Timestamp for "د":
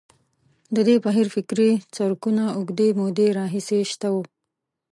0.75-0.77